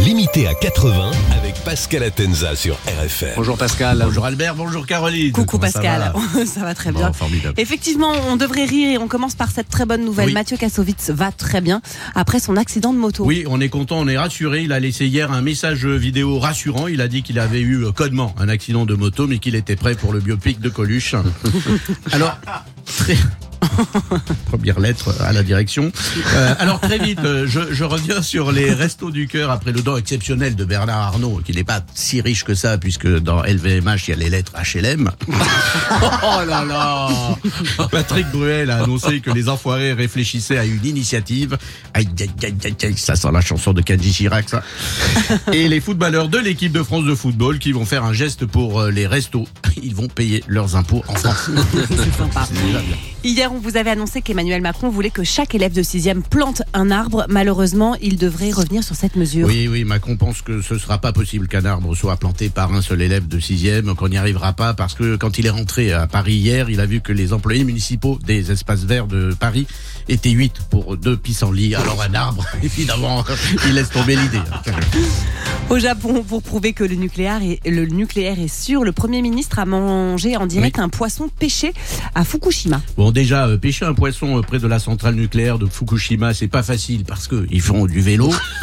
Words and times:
Limité 0.00 0.46
à 0.46 0.54
80 0.54 1.10
avec 1.36 1.54
Pascal 1.64 2.02
Atenza 2.02 2.54
sur 2.54 2.74
RFM. 2.86 3.30
Bonjour 3.36 3.56
Pascal. 3.56 4.02
Bonjour 4.04 4.26
Albert, 4.26 4.54
bonjour 4.54 4.86
Caroline. 4.86 5.32
Coucou 5.32 5.58
Comment 5.58 5.70
ça 5.72 5.80
Pascal, 5.80 6.12
va? 6.14 6.46
Ça 6.46 6.60
va 6.60 6.74
très 6.74 6.92
Bon, 6.92 6.98
bien. 7.00 7.12
formidable. 7.12 7.54
Effectivement, 7.58 8.12
on 8.28 8.36
devrait 8.36 8.66
rire 8.66 8.90
et 8.92 8.98
on 8.98 9.08
commence 9.08 9.34
par 9.34 9.50
cette 9.50 9.68
très 9.68 9.86
bonne 9.86 10.04
nouvelle. 10.04 10.26
Oui. 10.28 10.32
Mathieu 10.34 10.56
Kassovitz 10.58 11.10
va 11.10 11.32
très 11.32 11.60
bien 11.60 11.80
après 12.14 12.40
son 12.40 12.56
accident 12.56 12.92
de 12.92 12.98
moto. 12.98 13.24
Oui, 13.24 13.44
on 13.48 13.60
est 13.60 13.68
content, 13.70 13.98
on 13.98 14.06
est 14.06 14.18
rassuré. 14.18 14.62
Il 14.62 14.72
a 14.72 14.80
laissé 14.80 15.06
hier 15.06 15.32
un 15.32 15.40
message 15.40 15.86
vidéo 15.86 16.38
rassurant. 16.38 16.86
Il 16.88 17.00
a 17.00 17.08
dit 17.08 17.22
qu'il 17.22 17.38
avait 17.38 17.60
eu 17.60 17.84
euh, 17.84 17.92
codement 17.92 18.34
un 18.38 18.48
accident 18.48 18.84
de 18.84 18.94
moto, 18.94 19.26
mais 19.26 19.38
qu'il 19.38 19.54
était 19.54 19.76
prêt 19.76 19.94
pour 19.94 20.12
le 20.12 20.20
biopic 20.20 20.60
de 20.60 20.68
Coluche. 20.68 21.14
Alors, 22.12 22.38
très... 22.84 23.16
Première 24.46 24.80
lettre 24.80 25.14
à 25.20 25.32
la 25.32 25.42
direction. 25.42 25.90
Euh, 26.34 26.54
alors 26.58 26.80
très 26.80 26.98
vite, 26.98 27.20
euh, 27.24 27.46
je, 27.46 27.72
je 27.72 27.84
reviens 27.84 28.22
sur 28.22 28.52
les 28.52 28.72
restos 28.72 29.10
du 29.10 29.26
cœur 29.28 29.50
après 29.50 29.72
le 29.72 29.82
don 29.82 29.96
exceptionnel 29.96 30.56
de 30.56 30.64
Bernard 30.64 30.98
Arnault, 30.98 31.40
qui 31.44 31.52
n'est 31.52 31.64
pas 31.64 31.80
si 31.94 32.20
riche 32.20 32.44
que 32.44 32.54
ça, 32.54 32.78
puisque 32.78 33.06
dans 33.06 33.42
LVMH, 33.42 34.08
il 34.08 34.10
y 34.10 34.12
a 34.12 34.16
les 34.16 34.30
lettres 34.30 34.52
HLM. 34.54 35.10
Oh 36.22 36.44
là 36.46 36.64
là 36.64 37.08
Patrick 37.90 38.26
Bruel 38.32 38.70
a 38.70 38.82
annoncé 38.82 39.20
que 39.20 39.30
les 39.30 39.48
enfoirés 39.48 39.92
réfléchissaient 39.92 40.58
à 40.58 40.64
une 40.64 40.84
initiative. 40.84 41.56
Aïe, 41.94 42.08
aïe, 42.20 42.30
aïe, 42.42 42.54
aïe, 42.64 42.76
aïe, 42.82 42.96
ça 42.96 43.16
sent 43.16 43.28
la 43.32 43.40
chanson 43.40 43.72
de 43.72 43.80
Kenji 43.80 44.12
Chirac, 44.12 44.48
ça. 44.48 44.62
Et 45.52 45.68
les 45.68 45.80
footballeurs 45.80 46.28
de 46.28 46.38
l'équipe 46.38 46.72
de 46.72 46.82
France 46.82 47.04
de 47.04 47.14
football 47.14 47.58
qui 47.58 47.72
vont 47.72 47.84
faire 47.84 48.04
un 48.04 48.12
geste 48.12 48.46
pour 48.46 48.80
euh, 48.80 48.90
les 48.90 49.06
restos. 49.06 49.46
Ils 49.82 49.94
vont 49.94 50.08
payer 50.08 50.42
leurs 50.46 50.76
impôts 50.76 51.04
en 51.08 51.14
France. 51.14 51.50
C'est 51.88 52.16
sympa. 52.16 52.48
Hier, 53.26 53.52
on 53.52 53.58
vous 53.58 53.76
avait 53.76 53.90
annoncé 53.90 54.22
qu'Emmanuel 54.22 54.62
Macron 54.62 54.88
voulait 54.88 55.10
que 55.10 55.24
chaque 55.24 55.56
élève 55.56 55.72
de 55.72 55.82
6e 55.82 56.22
plante 56.22 56.62
un 56.74 56.92
arbre. 56.92 57.26
Malheureusement, 57.28 57.96
il 58.00 58.18
devrait 58.18 58.52
revenir 58.52 58.84
sur 58.84 58.94
cette 58.94 59.16
mesure. 59.16 59.48
Oui, 59.48 59.66
oui, 59.66 59.82
Macron 59.82 60.16
pense 60.16 60.42
que 60.42 60.62
ce 60.62 60.78
sera 60.78 60.98
pas 60.98 61.12
possible 61.12 61.48
qu'un 61.48 61.64
arbre 61.64 61.92
soit 61.96 62.16
planté 62.18 62.50
par 62.50 62.72
un 62.72 62.82
seul 62.82 63.02
élève 63.02 63.26
de 63.26 63.40
sixième, 63.40 63.96
qu'on 63.96 64.10
n'y 64.10 64.16
arrivera 64.16 64.52
pas 64.52 64.74
parce 64.74 64.94
que 64.94 65.16
quand 65.16 65.38
il 65.38 65.46
est 65.46 65.50
rentré 65.50 65.92
à 65.92 66.06
Paris 66.06 66.34
hier, 66.34 66.70
il 66.70 66.78
a 66.78 66.86
vu 66.86 67.00
que 67.00 67.12
les 67.12 67.32
employés 67.32 67.64
municipaux 67.64 68.16
des 68.24 68.52
espaces 68.52 68.84
verts 68.84 69.08
de 69.08 69.34
Paris 69.34 69.66
étaient 70.08 70.30
huit 70.30 70.54
pour 70.70 70.96
deux 70.96 71.16
pissenlits. 71.16 71.74
Alors 71.74 72.00
un 72.02 72.14
arbre, 72.14 72.46
évidemment, 72.62 73.24
il 73.66 73.74
laisse 73.74 73.90
tomber 73.90 74.14
l'idée. 74.14 74.38
Au 75.68 75.80
Japon, 75.80 76.22
pour 76.22 76.42
prouver 76.42 76.72
que 76.72 76.84
le 76.84 76.94
nucléaire 76.94 77.40
est, 77.42 77.58
le 77.68 77.86
nucléaire 77.86 78.38
est 78.38 78.46
sûr, 78.46 78.84
le 78.84 78.92
Premier 78.92 79.20
ministre 79.20 79.58
a 79.58 79.66
mangé 79.66 80.36
en 80.36 80.46
direct 80.46 80.78
un 80.78 80.88
poisson 80.88 81.28
pêché 81.40 81.72
à 82.14 82.24
Fukushima. 82.24 82.80
Bon, 82.96 83.10
déjà, 83.10 83.48
euh, 83.48 83.56
pêcher 83.56 83.84
un 83.84 83.94
poisson 83.94 84.38
euh, 84.38 84.42
près 84.42 84.60
de 84.60 84.66
la 84.68 84.78
centrale 84.78 85.16
nucléaire 85.16 85.58
de 85.58 85.66
Fukushima, 85.66 86.34
c'est 86.34 86.46
pas 86.46 86.62
facile 86.62 87.04
parce 87.04 87.26
que 87.26 87.46
ils 87.50 87.60
font 87.60 87.86
du 87.86 88.00
vélo. 88.00 88.32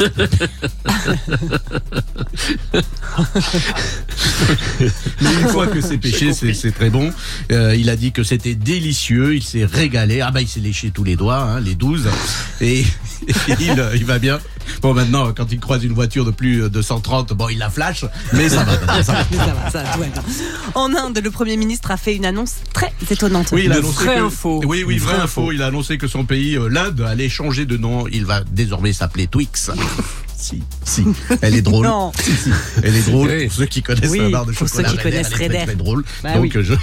Mais 5.20 5.34
une 5.42 5.48
fois 5.48 5.66
que 5.66 5.82
c'est 5.82 5.98
pêché, 5.98 6.32
c'est 6.32 6.72
très 6.72 6.88
bon. 6.88 7.12
Euh, 7.52 7.76
il 7.76 7.90
a 7.90 7.96
dit 7.96 8.12
que 8.12 8.22
c'était 8.22 8.54
délicieux, 8.54 9.34
il 9.34 9.42
s'est 9.42 9.66
régalé. 9.66 10.22
Ah 10.22 10.30
bah, 10.30 10.40
il 10.40 10.48
s'est 10.48 10.60
léché 10.60 10.90
tous 10.90 11.04
les 11.04 11.16
doigts, 11.16 11.42
hein, 11.42 11.60
les 11.60 11.74
12. 11.74 12.08
Et, 12.62 12.80
et 12.80 12.86
il, 13.60 13.78
euh, 13.78 13.96
il 13.96 14.04
va 14.04 14.18
bien. 14.18 14.38
Bon, 14.80 14.94
maintenant, 14.94 15.32
quand 15.32 15.50
il 15.52 15.60
croise 15.60 15.84
une 15.84 15.92
voiture 15.92 16.24
de 16.24 16.30
plus 16.30 16.70
de 16.70 16.82
130, 16.82 17.32
bon, 17.32 17.48
il 17.48 17.58
la 17.58 17.70
flash, 17.70 18.04
mais 18.32 18.48
ça 18.48 18.64
va. 18.64 19.02
ça 19.02 19.12
va. 19.12 19.26
Mais 19.30 19.36
ça 19.38 19.44
va, 19.46 19.70
ça 19.70 19.82
va, 19.82 19.92
tout 19.92 20.00
va 20.00 20.06
bien. 20.06 20.22
En 20.74 20.94
Inde, 20.94 21.20
le 21.22 21.30
Premier 21.30 21.56
ministre 21.56 21.90
a 21.90 21.96
fait 21.96 22.14
une 22.14 22.24
annonce 22.24 22.54
très 22.72 22.92
étonnante. 23.10 23.48
Oui, 23.52 23.62
il 23.64 23.72
a 23.72 23.76
Une 23.76 23.84
annoncé 23.84 24.04
vraie 24.04 24.16
que, 24.16 24.22
info. 24.22 24.60
Oui, 24.64 24.84
oui, 24.86 24.94
Une 24.94 25.00
vraie 25.00 25.20
info. 25.20 25.52
Il 25.52 25.62
a 25.62 25.66
annoncé 25.66 25.98
que 25.98 26.08
son 26.08 26.24
pays, 26.24 26.56
euh, 26.56 26.68
l'Inde, 26.68 27.00
allait 27.02 27.28
changer 27.28 27.66
de 27.66 27.76
nom. 27.76 28.06
Il 28.08 28.24
va 28.24 28.42
désormais 28.44 28.92
s'appeler 28.92 29.26
Twix. 29.26 29.70
si, 30.36 30.62
si. 30.84 31.04
Elle 31.42 31.54
est 31.56 31.62
drôle. 31.62 31.86
Non. 31.86 32.12
Si, 32.18 32.32
si. 32.32 32.50
Elle 32.82 32.96
est 32.96 33.10
drôle. 33.10 33.28
Oui. 33.28 33.46
Pour 33.46 33.56
ceux 33.56 33.66
qui 33.66 33.82
connaissent 33.82 34.10
Oui, 34.10 34.18
la 34.18 34.28
barre 34.30 34.46
de 34.46 34.52
pour 34.52 34.68
chocolat 34.68 34.88
ceux 34.88 34.96
qui 34.96 35.02
connaissent 35.02 35.30
elle 35.34 35.42
est 35.42 35.48
très, 35.48 35.64
très 35.66 35.76
drôle. 35.76 36.04
Bah 36.22 36.34
Donc 36.34 36.52
oui. 36.54 36.62
je 36.62 36.74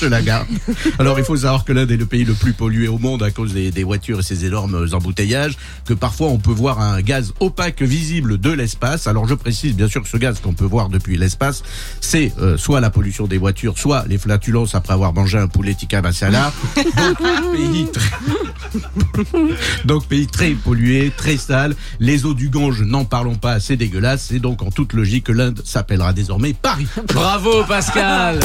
je 0.00 0.06
la 0.06 0.22
garde. 0.22 0.46
Alors 0.98 1.18
il 1.18 1.24
faut 1.24 1.36
savoir 1.36 1.64
que 1.64 1.72
l'Inde 1.72 1.90
est 1.90 1.96
le 1.96 2.06
pays 2.06 2.24
le 2.24 2.34
plus 2.34 2.52
pollué 2.52 2.88
au 2.88 2.98
monde 2.98 3.22
à 3.22 3.30
cause 3.30 3.54
des, 3.54 3.70
des 3.70 3.84
voitures 3.84 4.20
et 4.20 4.22
ses 4.22 4.44
énormes 4.44 4.86
embouteillages, 4.92 5.56
que 5.84 5.94
parfois 5.94 6.28
on 6.28 6.38
peut 6.38 6.52
voir 6.52 6.80
un 6.80 7.00
gaz 7.00 7.32
opaque 7.40 7.82
visible 7.82 8.38
de 8.38 8.50
l'espace. 8.50 9.06
Alors 9.06 9.26
je 9.26 9.34
précise 9.34 9.74
bien 9.74 9.88
sûr 9.88 10.02
que 10.02 10.08
ce 10.08 10.16
gaz 10.16 10.40
qu'on 10.40 10.54
peut 10.54 10.64
voir 10.64 10.88
depuis 10.88 11.16
l'espace, 11.16 11.62
c'est 12.00 12.32
euh, 12.40 12.56
soit 12.56 12.80
la 12.80 12.90
pollution 12.90 13.26
des 13.26 13.38
voitures, 13.38 13.78
soit 13.78 14.04
les 14.08 14.18
flatulences 14.18 14.74
après 14.74 14.92
avoir 14.92 15.12
mangé 15.12 15.38
un 15.38 15.48
poulet 15.48 15.74
tikka 15.74 16.02
masala. 16.02 16.52
Donc 16.76 17.18
pays 17.52 17.86
très, 17.92 19.20
donc 19.84 20.06
pays 20.06 20.26
très 20.26 20.50
pollué, 20.50 21.12
très 21.16 21.36
sale. 21.36 21.74
Les 22.00 22.24
eaux 22.26 22.34
du 22.34 22.48
Gange, 22.48 22.82
n'en 22.82 23.04
parlons 23.04 23.36
pas, 23.36 23.60
c'est 23.60 23.76
dégueulasse. 23.76 24.26
C'est 24.28 24.38
donc 24.38 24.62
en 24.62 24.70
toute 24.70 24.92
logique 24.92 25.24
que 25.24 25.32
l'Inde 25.32 25.60
s'appellera 25.64 26.12
désormais 26.12 26.52
Paris. 26.52 26.86
Bravo 27.14 27.64
Pascal 27.64 28.40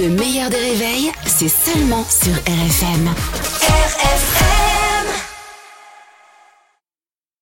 Le 0.00 0.08
meilleur 0.10 0.50
des 0.50 0.61
réveils, 0.62 1.10
c'est 1.26 1.48
seulement 1.48 2.04
sur 2.08 2.34
RFM. 2.34 3.08
RFM 3.08 4.41